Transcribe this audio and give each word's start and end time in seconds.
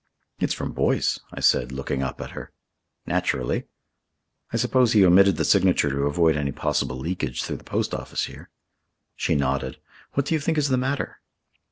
"It's 0.39 0.55
from 0.55 0.71
Boyce," 0.71 1.19
I 1.31 1.41
said, 1.41 1.71
looking 1.71 2.01
up 2.01 2.19
at 2.21 2.31
her. 2.31 2.51
"Naturally." 3.05 3.65
"I 4.51 4.57
suppose 4.57 4.93
he 4.93 5.05
omitted 5.05 5.37
the 5.37 5.45
signature 5.45 5.91
to 5.91 6.07
avoid 6.07 6.35
any 6.35 6.51
possible 6.51 6.97
leakage 6.97 7.43
through 7.43 7.57
the 7.57 7.63
post 7.63 7.93
office 7.93 8.25
here." 8.25 8.49
She 9.15 9.35
nodded. 9.35 9.77
"What 10.13 10.25
do 10.25 10.33
you 10.33 10.39
think 10.39 10.57
is 10.57 10.69
the 10.69 10.75
matter?" 10.75 11.19